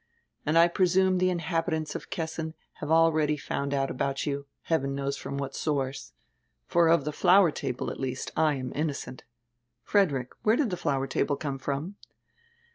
And 0.47 0.57
I 0.57 0.67
presume 0.67 1.19
the 1.19 1.29
inhabitants 1.29 1.93
of 1.93 2.09
Kessin 2.09 2.55
have 2.79 2.89
already 2.89 3.37
found 3.37 3.71
out 3.71 3.91
about 3.91 4.25
you, 4.25 4.47
heaven 4.63 4.95
knows 4.95 5.15
from 5.15 5.37
what 5.37 5.53
source. 5.55 6.11
For 6.65 6.87
of 6.89 7.03
die 7.03 7.11
flower 7.11 7.51
table, 7.51 7.91
at 7.91 7.99
least, 7.99 8.31
I 8.35 8.55
am 8.55 8.71
innocent. 8.73 9.25
Frederick, 9.83 10.31
where 10.41 10.55
did 10.55 10.69
die 10.69 10.75
flower 10.77 11.05
table 11.05 11.35
come 11.35 11.59
from?" 11.59 11.97